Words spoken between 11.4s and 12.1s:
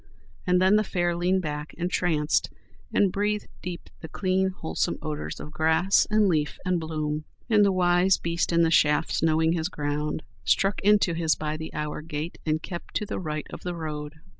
the hour